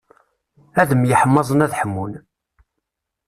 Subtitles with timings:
[0.81, 2.13] Ad myeḥmaẓen ad ḥmun.